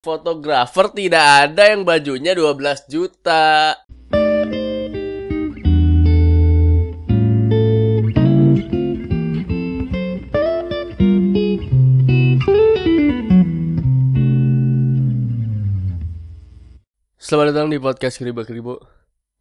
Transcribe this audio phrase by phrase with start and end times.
[0.00, 3.76] Fotografer tidak ada yang bajunya 12 juta.
[17.20, 18.80] Selamat datang di podcast Keribo Keribo.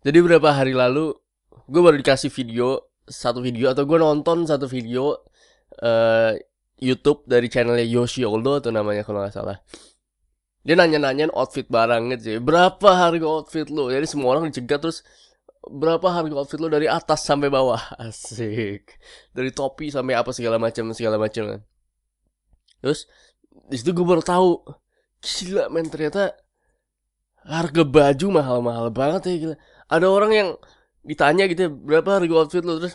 [0.03, 1.15] Jadi beberapa hari lalu
[1.71, 5.23] gue baru dikasih video satu video atau gue nonton satu video
[5.79, 6.35] uh,
[6.83, 9.63] YouTube dari channelnya Yoshi Oldo atau namanya kalau nggak salah.
[10.69, 12.37] Dia nanya-nanyain outfit barang gitu sih.
[12.37, 13.89] Berapa harga outfit lo?
[13.89, 15.01] Jadi semua orang dicegat terus
[15.65, 17.81] berapa harga outfit lo dari atas sampai bawah?
[18.05, 19.01] Asik.
[19.33, 21.61] Dari topi sampai apa segala macam segala macam kan.
[22.85, 23.09] Terus
[23.65, 24.61] di situ gue baru tahu
[25.25, 26.37] gila men ternyata
[27.49, 29.55] harga baju mahal-mahal banget ya gila.
[29.89, 30.49] Ada orang yang
[31.01, 32.93] ditanya gitu ya, berapa harga outfit lo terus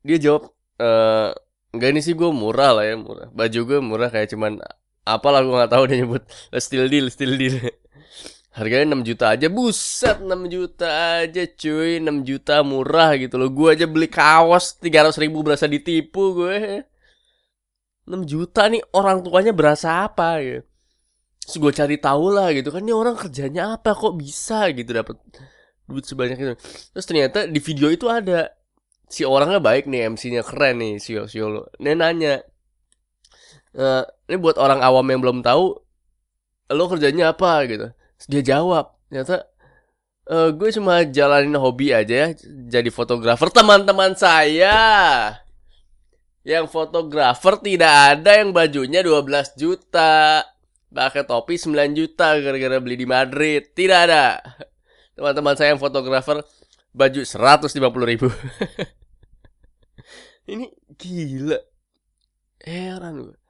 [0.00, 1.36] dia jawab eh
[1.76, 3.28] enggak ini sih gue murah lah ya murah.
[3.28, 4.56] Baju gue murah kayak cuman
[5.04, 6.22] apalah gue nggak tahu dia nyebut.
[6.58, 7.56] Still deal still deal.
[8.56, 10.88] Harganya 6 juta aja buset 6 juta
[11.20, 12.00] aja cuy.
[12.00, 13.50] 6 juta murah gitu loh.
[13.52, 16.86] Gue aja beli kaos 300 ribu berasa ditipu gue.
[18.06, 20.60] 6 juta nih orang tuanya berasa apa ya
[21.44, 22.80] Terus gue cari tahu lah gitu kan.
[22.80, 25.20] Ini orang kerjanya apa kok bisa gitu dapat
[25.84, 26.54] duit sebanyak itu.
[26.96, 28.48] Terus ternyata di video itu ada.
[29.04, 32.40] Si orangnya baik nih MC-nya keren nih si Yolo dia nanya
[33.78, 35.82] uh, ini buat orang awam yang belum tahu
[36.72, 37.66] lo kerjanya apa?
[37.68, 37.86] gitu.
[38.30, 39.46] Dia jawab ternyata
[40.30, 42.28] uh, gue cuma jalanin hobi aja ya
[42.70, 43.52] jadi fotografer.
[43.52, 44.78] Teman-teman saya
[46.44, 50.44] yang fotografer tidak ada yang bajunya 12 juta
[50.94, 53.74] pakai topi 9 juta gara-gara beli di Madrid.
[53.74, 54.40] Tidak ada.
[55.14, 56.42] Teman-teman saya yang fotografer
[56.94, 57.70] baju 150
[58.06, 58.28] ribu.
[60.52, 61.58] Ini gila.
[62.64, 63.43] Heran gue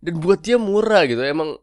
[0.00, 1.56] dan buat dia murah gitu emang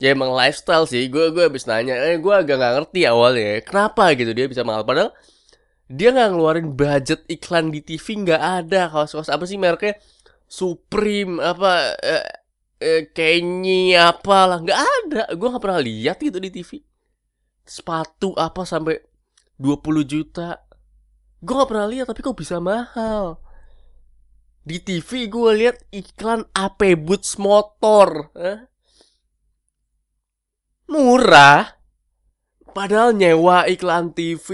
[0.00, 1.06] ya emang lifestyle sih.
[1.12, 4.82] Gue gue habis nanya eh gue agak nggak ngerti awalnya kenapa gitu dia bisa mahal.
[4.82, 5.12] Padahal
[5.86, 8.90] dia nggak ngeluarin budget iklan di TV nggak ada.
[8.90, 9.98] Kaos-kaos apa sih mereknya?
[10.46, 12.26] Supreme apa eh,
[12.78, 15.22] eh, Kenny apa lah nggak ada.
[15.34, 16.82] Gue nggak pernah lihat gitu di TV
[17.66, 18.98] sepatu apa sampai
[19.58, 20.62] 20 juta.
[21.42, 23.45] Gue nggak pernah lihat tapi kok bisa mahal
[24.66, 28.34] di TV gue lihat iklan AP Boots motor.
[30.90, 31.78] Murah.
[32.74, 34.50] Padahal nyewa iklan TV.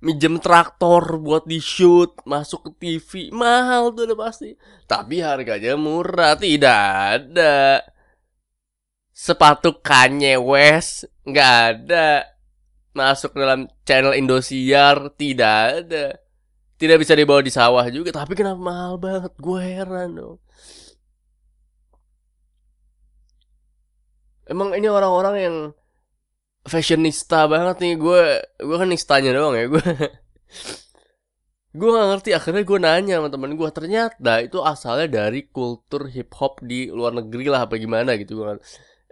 [0.00, 4.54] Minjem traktor buat di shoot masuk ke TV mahal tuh udah pasti.
[4.86, 6.80] Tapi harganya murah tidak
[7.18, 7.84] ada.
[9.12, 12.22] Sepatu Kanye West nggak ada.
[12.94, 16.29] Masuk dalam channel Indosiar tidak ada
[16.80, 19.32] tidak bisa dibawa di sawah juga tapi kenapa mahal banget?
[19.36, 20.40] Gue heran dong
[24.50, 25.56] emang ini orang-orang yang
[26.66, 28.22] fashionista banget nih gue
[28.58, 29.80] gue kan nistanya doang ya gue
[31.78, 36.34] gue gak ngerti akhirnya gue nanya sama temen gue ternyata itu asalnya dari kultur hip
[36.34, 38.58] hop di luar negeri lah apa gimana gitu gue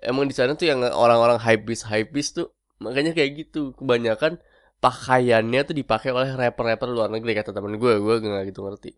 [0.02, 2.50] emang di sana tuh yang orang-orang hype beast hype beast tuh
[2.82, 4.42] makanya kayak gitu kebanyakan
[4.78, 7.94] pakaiannya tuh dipakai oleh rapper-rapper luar negeri kata temen gue.
[7.98, 8.94] Gue gak gitu ngerti.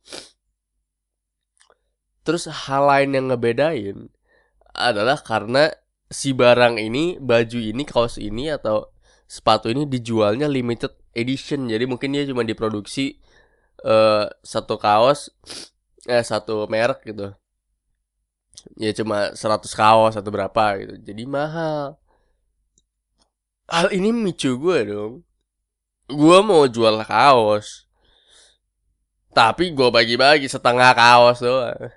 [2.21, 4.13] Terus hal lain yang ngebedain
[4.77, 5.73] adalah karena
[6.13, 8.93] si barang ini baju ini kaos ini atau
[9.25, 11.67] sepatu ini dijualnya limited edition.
[11.67, 13.17] Jadi mungkin dia cuma diproduksi
[13.89, 15.33] uh, satu kaos
[16.05, 17.33] eh satu merek gitu.
[18.77, 20.95] Ya cuma 100 kaos atau berapa gitu.
[21.01, 21.97] Jadi mahal.
[23.71, 25.30] Hal ini micu gue dong
[26.11, 27.87] gue mau jual kaos.
[29.31, 31.91] Tapi gue bagi-bagi setengah kaos doang.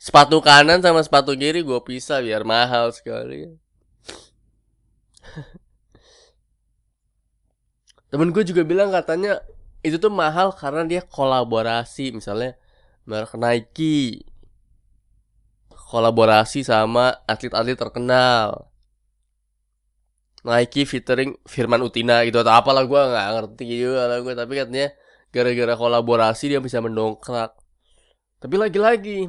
[0.00, 3.52] Sepatu kanan sama sepatu kiri gue pisah biar mahal sekali.
[8.10, 9.44] Temen gue juga bilang katanya
[9.84, 12.16] itu tuh mahal karena dia kolaborasi.
[12.16, 12.56] Misalnya
[13.04, 14.24] merek Nike.
[15.68, 18.69] Kolaborasi sama atlet-atlet terkenal
[20.40, 24.88] Nike featuring Firman Utina gitu atau apalah gue nggak ngerti juga lah gue tapi katanya
[25.30, 27.54] gara-gara kolaborasi dia bisa mendongkrak.
[28.40, 29.28] Tapi lagi-lagi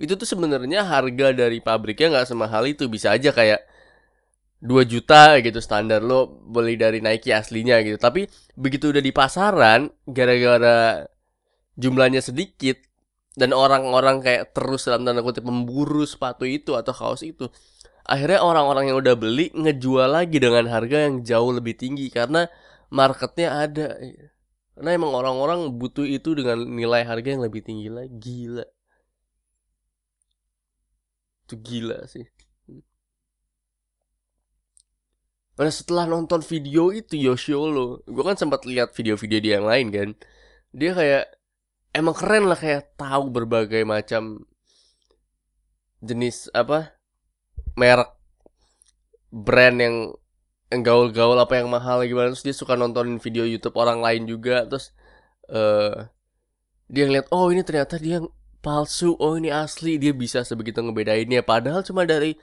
[0.00, 2.90] itu tuh sebenarnya harga dari pabriknya nggak semahal itu.
[2.90, 3.64] Bisa aja kayak
[4.60, 7.96] 2 juta gitu standar lo beli dari Nike aslinya gitu.
[7.96, 11.08] Tapi begitu udah di pasaran gara-gara
[11.80, 12.76] jumlahnya sedikit
[13.38, 17.48] dan orang-orang kayak terus dalam tanda kutip memburu sepatu itu atau kaos itu
[18.10, 22.50] akhirnya orang-orang yang udah beli ngejual lagi dengan harga yang jauh lebih tinggi karena
[22.90, 23.94] marketnya ada.
[24.74, 28.10] Karena emang orang-orang butuh itu dengan nilai harga yang lebih tinggi lagi.
[28.18, 28.66] Gila.
[31.46, 32.26] Itu gila sih.
[35.60, 40.08] Nah setelah nonton video itu Yoshiolo Gue kan sempat lihat video-video dia yang lain kan.
[40.72, 41.24] Dia kayak
[41.90, 44.46] Emang keren lah kayak tahu berbagai macam
[46.00, 46.99] Jenis apa
[47.80, 48.12] Merek
[49.32, 50.12] Brand yang
[50.70, 54.68] gaul-gaul apa yang mahal gimana terus dia suka nontonin video YouTube orang lain juga.
[54.68, 54.92] Terus
[55.48, 56.06] uh,
[56.86, 58.20] dia ngeliat oh ini ternyata dia
[58.60, 59.16] palsu.
[59.16, 59.96] Oh ini asli.
[59.96, 61.40] Dia bisa sebegitu ngebedainnya.
[61.40, 62.36] Padahal cuma dari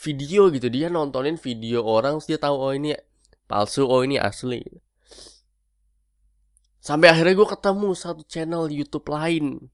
[0.00, 0.66] video gitu.
[0.66, 2.98] Dia nontonin video orang terus dia tahu oh ini
[3.46, 3.86] palsu.
[3.86, 4.60] Oh ini asli.
[6.80, 9.68] Sampai akhirnya gue ketemu satu channel YouTube lain.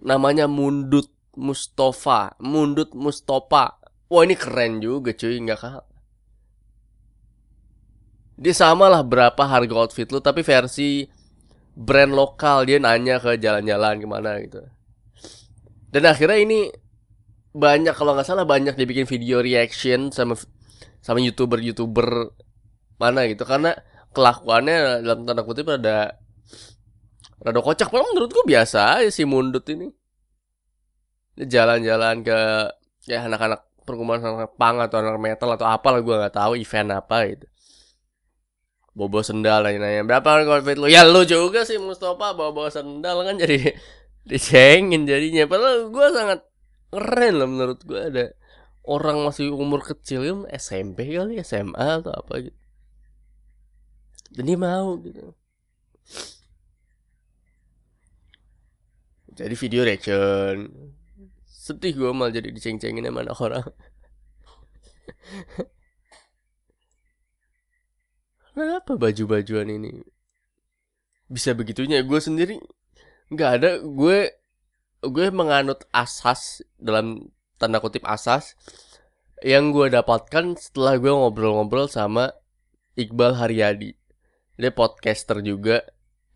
[0.00, 3.78] Namanya Mundut Mustafa Mundut Mustafa.
[4.10, 5.86] Wah ini keren juga cuy nggak kalah.
[8.40, 11.06] Dia sama lah berapa harga outfit lu tapi versi
[11.76, 12.66] brand lokal.
[12.66, 14.64] Dia nanya ke jalan-jalan ke mana gitu.
[15.90, 16.72] Dan akhirnya ini
[17.50, 20.34] banyak kalau nggak salah banyak dia bikin video reaction sama
[20.98, 22.34] sama youtuber youtuber
[22.98, 23.46] mana gitu.
[23.46, 23.76] Karena
[24.10, 26.18] kelakuannya dalam tanda kutip ada
[27.38, 27.92] rada kocak.
[27.94, 29.99] Memang menurutku biasa aja si mundut ini
[31.48, 32.38] jalan-jalan ke
[33.08, 36.90] ya anak-anak perkumpulan anak pang atau anak metal atau apa lah gue nggak tahu event
[36.94, 37.46] apa gitu.
[38.94, 40.90] Bobo sendal nanya nanya berapa outfit lu?
[40.90, 43.72] Ya lu juga sih Mustafa bawa bawa sendal kan jadi
[44.30, 45.46] dicengin jadinya.
[45.48, 46.40] Padahal gue sangat
[46.90, 48.24] keren lah menurut gue ada
[48.84, 52.58] orang masih umur kecil ya SMP kali SMA atau apa gitu.
[54.30, 55.34] Jadi mau gitu.
[59.30, 60.68] Jadi video reaction
[61.60, 63.66] sedih gue malah jadi diceng-cengin sama anak orang
[68.50, 70.04] Kenapa baju-bajuan ini
[71.30, 72.02] bisa begitunya?
[72.02, 72.58] Gue sendiri
[73.30, 73.70] nggak ada.
[73.80, 74.36] Gue
[75.00, 78.58] gue menganut asas dalam tanda kutip asas
[79.40, 82.34] yang gue dapatkan setelah gue ngobrol-ngobrol sama
[82.98, 83.96] Iqbal Haryadi.
[84.60, 85.80] Dia podcaster juga.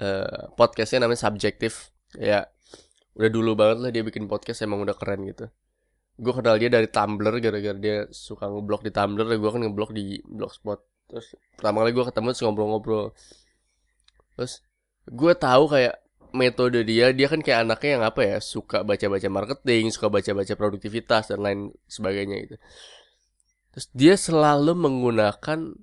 [0.01, 1.93] Uh, podcastnya namanya Subjektif.
[2.17, 2.49] Ya,
[3.15, 5.47] udah dulu banget lah dia bikin podcast emang udah keren gitu.
[6.15, 9.27] Gue kenal dia dari Tumblr gara-gara dia suka ngeblok di Tumblr.
[9.39, 13.07] Gue kan ngeblok di Blogspot terus pertama kali gue ketemu terus ngobrol-ngobrol
[14.35, 14.65] terus
[15.05, 16.01] gue tahu kayak
[16.35, 21.31] metode dia dia kan kayak anaknya yang apa ya suka baca-baca marketing suka baca-baca produktivitas
[21.31, 22.57] dan lain sebagainya itu
[23.71, 25.77] terus dia selalu menggunakan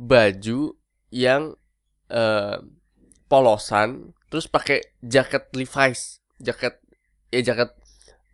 [0.00, 0.60] baju
[1.12, 1.54] yang
[2.10, 2.58] uh,
[3.28, 6.80] polosan terus pakai jaket Levi's jaket
[7.30, 7.70] ya jaket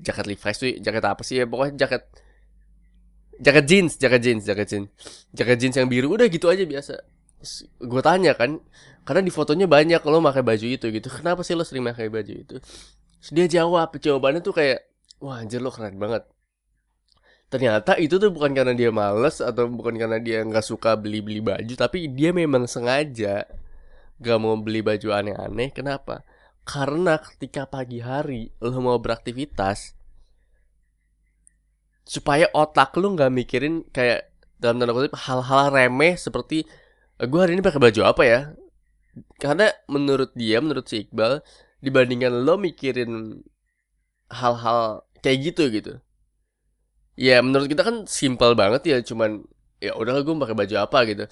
[0.01, 1.45] jaket Levi's tuh jaket apa sih ya?
[1.45, 2.03] Pokoknya jaket
[3.37, 4.89] jaket jeans jaket jeans jaket jeans.
[5.35, 6.95] Jaket jeans yang biru udah gitu aja biasa.
[7.83, 8.63] Gue tanya kan
[9.07, 11.09] karena di fotonya banyak lo pakai baju itu gitu.
[11.13, 12.57] Kenapa sih lo sering pakai baju itu?
[12.59, 14.87] Terus dia jawab jawabannya tuh kayak
[15.21, 16.25] wah anjir lo keren banget.
[17.47, 21.75] Ternyata itu tuh bukan karena dia males atau bukan karena dia nggak suka beli-beli baju
[21.79, 23.47] tapi dia memang sengaja
[24.19, 25.71] gak mau beli baju aneh-aneh.
[25.71, 26.27] Kenapa
[26.67, 29.95] karena ketika pagi hari lo mau beraktivitas
[32.03, 36.67] supaya otak lu nggak mikirin kayak dalam tanda kutip hal-hal remeh seperti
[37.23, 38.41] eh, gue hari ini pakai baju apa ya?
[39.39, 41.43] Karena menurut dia menurut si Iqbal
[41.83, 43.43] dibandingkan lo mikirin
[44.31, 45.93] hal-hal kayak gitu gitu.
[47.19, 49.47] Ya menurut kita kan simpel banget ya cuman
[49.79, 51.25] ya udahlah gue pakai baju apa gitu.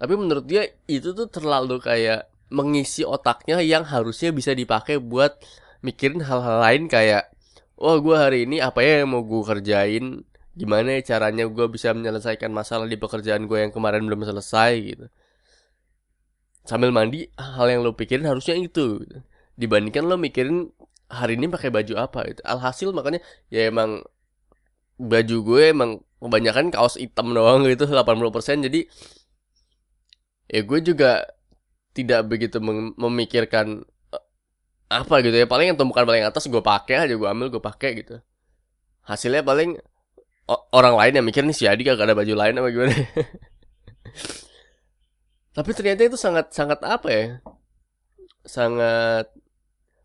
[0.00, 5.40] Tapi menurut dia itu tuh terlalu kayak mengisi otaknya yang harusnya bisa dipakai buat
[5.80, 7.32] mikirin hal-hal lain kayak
[7.80, 10.22] wah gue hari ini apa ya yang mau gue kerjain?
[10.52, 14.72] Gimana ya caranya gue bisa menyelesaikan masalah di pekerjaan gue yang kemarin belum selesai?
[14.78, 15.06] Gitu.
[16.68, 19.18] Sambil mandi hal yang lo pikirin harusnya itu gitu.
[19.58, 20.70] dibandingkan lo mikirin
[21.10, 22.40] hari ini pakai baju apa gitu.
[22.44, 24.04] Alhasil makanya ya emang
[25.00, 25.90] baju gue emang
[26.22, 28.80] kebanyakan kaos hitam doang gitu 80% jadi
[30.46, 31.26] ya gue juga
[31.92, 32.58] tidak begitu
[32.96, 33.84] memikirkan
[34.88, 35.46] apa gitu ya.
[35.48, 38.20] Paling yang tumpukan paling atas gue pakai aja gue ambil gue pakai gitu.
[39.04, 39.76] Hasilnya paling
[40.72, 42.92] orang lain yang mikir nih si Adi gak ada baju lain apa gimana?
[45.56, 47.26] Tapi ternyata itu sangat sangat apa ya
[48.42, 49.30] sangat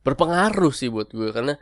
[0.06, 1.58] berpengaruh sih buat gue karena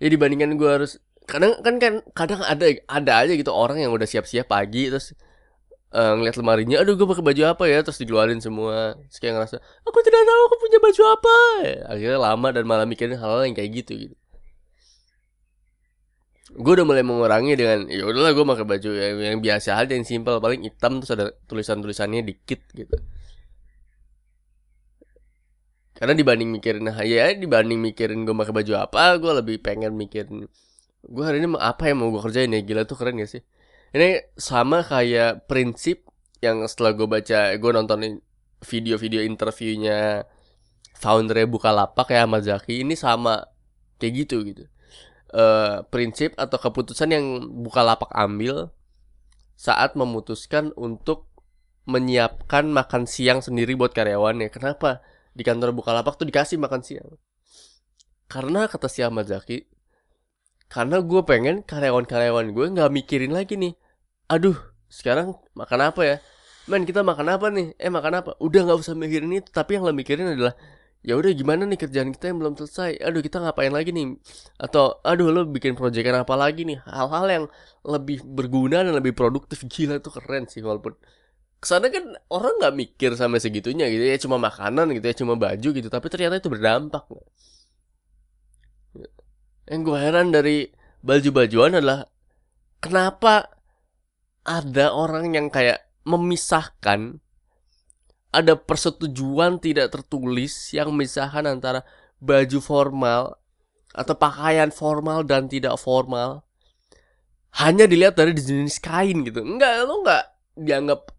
[0.00, 4.08] ya dibandingkan gue harus kadang kan kan kadang ada ada aja gitu orang yang udah
[4.08, 5.12] siap-siap pagi terus
[5.94, 7.78] uh, ngeliat lemarinya aduh gue pakai baju apa ya?
[7.84, 8.94] Terus dikeluarin semua.
[9.10, 9.56] Terus kayak ngerasa
[9.86, 11.36] aku tidak tahu aku punya baju apa.
[11.94, 14.16] Akhirnya lama dan malah mikirin hal-hal yang kayak gitu gitu.
[16.50, 20.06] Gue udah mulai mengurangi dengan ya udahlah gue pakai baju yang, yang biasa aja yang
[20.06, 20.42] simpel.
[20.42, 22.98] Paling hitam terus ada tulisan tulisannya dikit gitu.
[25.94, 30.48] Karena dibanding mikirin ya dibanding mikirin gue pakai baju apa gue lebih pengen mikirin
[31.00, 33.44] gue hari ini apa yang mau gue kerjain ya gila tuh keren gak sih
[33.96, 36.06] ini sama kayak prinsip
[36.40, 38.22] yang setelah gue baca gue nontonin
[38.64, 40.24] video-video interviewnya
[40.96, 43.48] founder Bukalapak ya Ahmad ini sama
[44.00, 44.64] kayak gitu gitu
[45.34, 47.24] uh, prinsip atau keputusan yang
[47.62, 48.70] Bukalapak ambil
[49.54, 51.28] saat memutuskan untuk
[51.84, 54.48] menyiapkan makan siang sendiri buat karyawannya.
[54.52, 55.02] Kenapa?
[55.34, 57.08] Di kantor Bukalapak tuh dikasih makan siang.
[58.30, 59.66] Karena kata si Ahmad Zaki,
[60.72, 63.72] karena gue pengen karyawan-karyawan gue nggak mikirin lagi nih.
[64.30, 66.16] Aduh, sekarang makan apa ya?
[66.70, 67.66] Men kita makan apa nih?
[67.84, 68.30] Eh makan apa?
[68.38, 69.50] Udah nggak usah mikirin itu.
[69.50, 70.54] Tapi yang lo mikirin adalah
[71.00, 74.20] ya udah gimana nih kerjaan kita yang belum selesai aduh kita ngapain lagi nih
[74.60, 77.44] atau aduh lo bikin proyekan apa lagi nih hal-hal yang
[77.88, 80.92] lebih berguna dan lebih produktif gila tuh keren sih walaupun
[81.60, 85.34] ke sana kan orang nggak mikir sampai segitunya gitu ya cuma makanan gitu ya cuma
[85.40, 87.04] baju gitu tapi ternyata itu berdampak
[89.70, 90.66] yang gue heran dari
[91.06, 92.10] baju-bajuan adalah
[92.82, 93.54] kenapa
[94.42, 97.22] ada orang yang kayak memisahkan
[98.34, 101.86] ada persetujuan tidak tertulis yang memisahkan antara
[102.18, 103.38] baju formal
[103.94, 106.42] atau pakaian formal dan tidak formal
[107.58, 109.42] hanya dilihat dari jenis kain gitu.
[109.42, 110.24] Enggak lo enggak
[110.54, 111.10] dianggap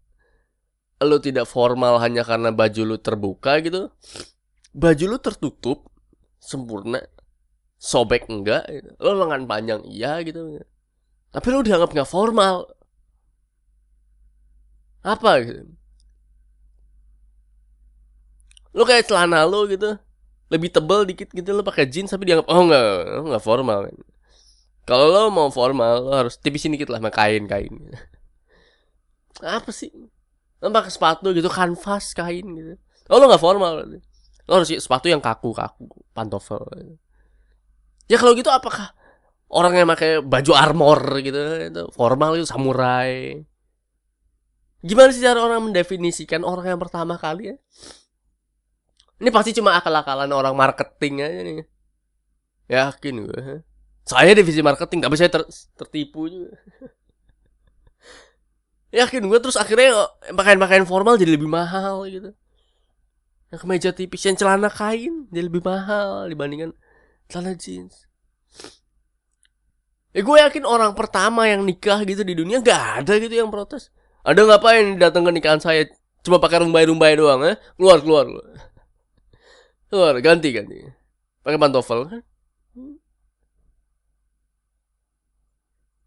[1.04, 3.92] lo tidak formal hanya karena baju lo terbuka gitu.
[4.72, 5.92] Baju lo tertutup
[6.40, 7.04] sempurna
[7.82, 8.90] sobek enggak gitu.
[9.02, 10.62] lo lengan panjang iya gitu.
[11.34, 12.70] Tapi lo dianggap nggak formal.
[15.02, 15.66] Apa gitu?
[18.70, 19.98] Lu kayak celana lu gitu.
[20.46, 22.86] Lebih tebel dikit gitu lu pakai jeans tapi dianggap oh enggak
[23.26, 23.90] enggak formal.
[24.86, 27.90] Kalau lo mau formal lo harus tipisin dikit lah sama kain kain
[29.42, 29.90] apa sih?
[30.62, 32.78] Lo pakai sepatu gitu kanvas kain gitu.
[33.10, 33.98] Oh lo nggak formal
[34.46, 36.66] lo harus sepatu yang kaku kaku pantofel
[38.10, 38.94] ya kalau gitu apakah
[39.52, 43.42] orang yang pakai baju armor gitu itu formal itu samurai
[44.82, 47.56] gimana sih cara orang mendefinisikan orang yang pertama kali ya
[49.22, 51.62] ini pasti cuma akal-akalan orang marketing aja nih.
[52.66, 53.62] Yakin gue.
[54.02, 55.46] Saya divisi marketing, tapi saya ter
[55.78, 56.58] tertipu juga.
[58.98, 62.34] Yakin gue terus akhirnya pakaian-pakaian formal jadi lebih mahal gitu.
[63.54, 66.74] Yang kemeja tipis, yang celana kain jadi lebih mahal dibandingkan
[67.32, 68.04] celana jeans.
[70.12, 73.88] Ya gue yakin orang pertama yang nikah gitu di dunia gak ada gitu yang protes.
[74.20, 75.88] Ada ngapain datang ke nikahan saya?
[76.20, 77.56] Cuma pakai rumbai-rumbai doang, eh?
[77.80, 78.28] Keluar, keluar.
[78.28, 78.46] keluar.
[79.88, 80.78] Keluar, ganti ganti.
[81.42, 82.22] Pakai pantofel kan?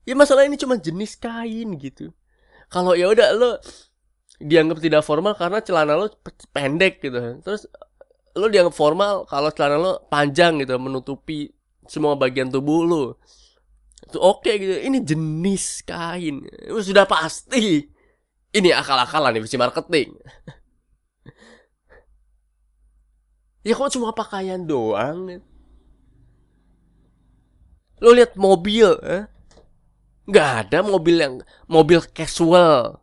[0.05, 2.13] Ya masalah ini cuma jenis kain gitu.
[2.69, 3.57] Kalau ya udah lo
[4.37, 6.13] dianggap tidak formal karena celana lo
[6.53, 7.41] pendek gitu.
[7.41, 7.65] Terus
[8.35, 11.49] lo dianggap formal kalau celana lo panjang gitu, menutupi
[11.87, 13.03] semua bagian tubuh lo.
[14.05, 14.75] Itu oke okay, gitu.
[14.85, 16.45] Ini jenis kain.
[16.83, 17.87] Sudah pasti.
[18.55, 20.15] Ini akal-akalan divisi marketing.
[23.65, 25.41] Ya kok cuma pakaian doang?
[27.97, 29.25] Lo lihat mobil, eh?
[30.29, 31.33] Nggak ada mobil yang
[31.65, 33.01] mobil casual,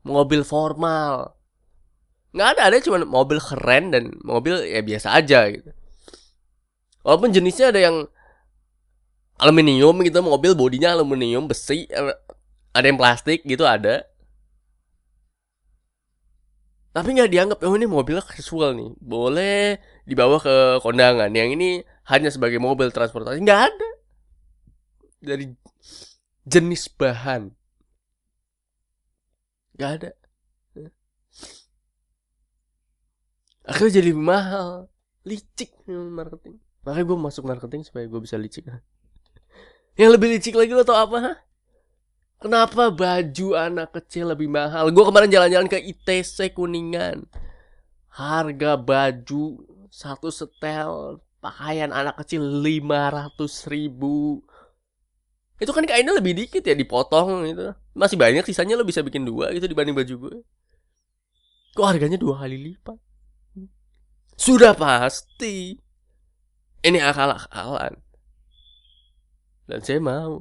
[0.00, 1.36] mobil formal.
[2.32, 5.70] Nggak ada, ada cuma mobil keren dan mobil ya biasa aja gitu.
[7.00, 7.96] Walaupun jenisnya ada yang
[9.40, 12.16] aluminium gitu, mobil bodinya aluminium, besi, eh,
[12.76, 14.04] ada yang plastik gitu ada.
[16.92, 21.30] Tapi nggak dianggap oh ini mobilnya casual nih boleh dibawa ke kondangan.
[21.32, 21.68] Yang ini
[22.10, 23.88] hanya sebagai mobil transportasi nggak ada.
[25.22, 25.46] Dari
[26.44, 27.54] jenis bahan.
[29.78, 30.17] Nggak ada
[33.68, 34.88] akhirnya jadi lebih mahal
[35.28, 38.64] licik marketing makanya gue masuk marketing supaya gue bisa licik
[40.00, 41.44] yang lebih licik lagi lo tau apa
[42.38, 44.94] Kenapa baju anak kecil lebih mahal?
[44.94, 47.26] Gue kemarin jalan-jalan ke ITC Kuningan.
[48.14, 54.46] Harga baju satu setel pakaian anak kecil 500 ribu.
[55.58, 57.74] Itu kan kainnya lebih dikit ya dipotong gitu.
[57.98, 60.36] Masih banyak sisanya lo bisa bikin dua gitu dibanding baju gue.
[61.74, 63.07] Kok harganya dua kali lipat?
[64.38, 65.74] Sudah pasti.
[66.86, 67.98] Ini akal-akalan.
[69.68, 70.40] Dan saya mau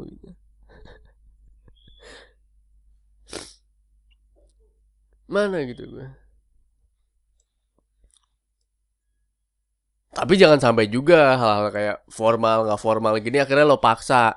[5.27, 6.07] mana gitu gue
[10.15, 14.33] tapi jangan sampai juga hal-hal kayak formal nggak formal gini akhirnya lo paksa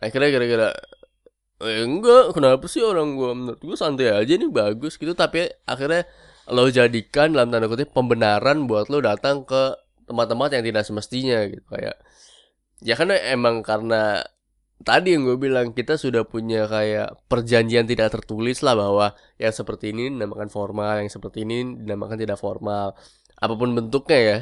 [0.00, 0.68] akhirnya kira-kira
[1.62, 6.08] eh, enggak kenapa sih orang gue menurut gue santai aja nih bagus gitu tapi akhirnya
[6.50, 9.74] lo jadikan dalam tanda kutip pembenaran buat lo datang ke
[10.10, 11.96] tempat-tempat yang tidak semestinya gitu kayak
[12.82, 14.24] ya kan emang karena
[14.80, 19.92] tadi yang gue bilang kita sudah punya kayak perjanjian tidak tertulis lah bahwa yang seperti
[19.92, 22.96] ini dinamakan formal, yang seperti ini dinamakan tidak formal.
[23.40, 24.38] Apa pun bentuknya ya.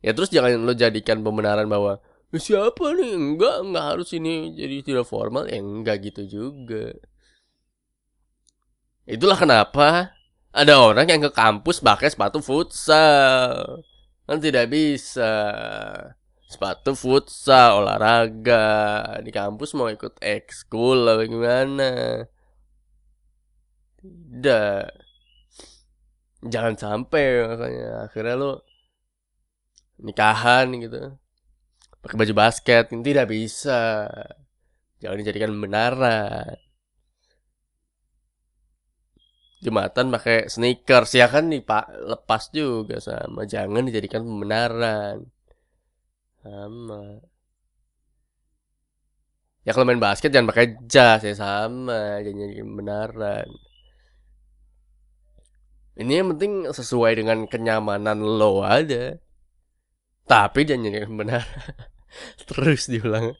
[0.00, 2.00] Ya terus jangan lo jadikan pembenaran bahwa
[2.32, 6.96] "Eh, siapa nih enggak enggak harus ini jadi tidak formal ya enggak gitu juga.
[9.04, 10.14] Itulah kenapa
[10.50, 13.82] ada orang yang ke kampus pakai sepatu futsal.
[14.26, 15.32] Kan tidak bisa.
[16.50, 19.18] Sepatu futsal olahraga.
[19.22, 21.90] Di kampus mau ikut ekskul apa gimana?
[24.02, 24.82] Tidak.
[26.50, 28.10] Jangan sampai makanya.
[28.10, 28.52] Akhirnya lo
[30.02, 31.14] nikahan gitu.
[32.02, 34.10] Pakai baju basket tidak bisa.
[34.98, 36.58] Jangan dijadikan benaran
[39.60, 45.28] jumatan pakai sneakers ya kan nih pak lepas juga sama jangan dijadikan pembenaran
[46.40, 47.20] sama.
[49.60, 53.48] Ya kalau main basket jangan pakai jas ya sama, jangan jadi benaran.
[56.00, 59.20] Ini yang penting sesuai dengan kenyamanan lo aja.
[60.24, 61.44] Tapi jangan jadi benar.
[62.48, 63.36] Terus diulang.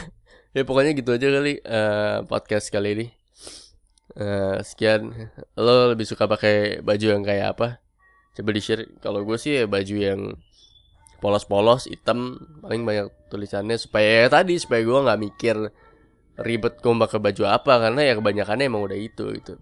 [0.56, 3.06] ya pokoknya gitu aja kali uh, podcast kali ini.
[4.16, 5.12] Uh, sekian.
[5.58, 7.68] Lo lebih suka pakai baju yang kayak apa?
[8.32, 8.88] Coba di share.
[9.04, 10.20] Kalau gue sih ya baju yang
[11.18, 15.56] polos-polos hitam paling banyak tulisannya supaya ya tadi supaya gue nggak mikir
[16.38, 19.58] ribet gue pakai baju apa karena ya kebanyakannya emang udah itu gitu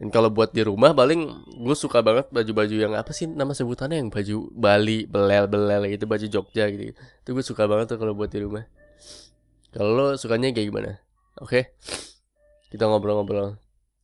[0.00, 1.28] dan kalau buat di rumah paling
[1.60, 6.26] gue suka banget baju-baju yang apa sih nama sebutannya yang baju Bali belel-belel gitu baju
[6.26, 8.64] Jogja gitu itu gue suka banget tuh kalau buat di rumah
[9.70, 10.90] kalau lo sukanya kayak gimana
[11.38, 11.76] oke
[12.74, 13.54] kita ngobrol-ngobrol.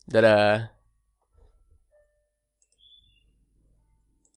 [0.07, 0.71] Dadah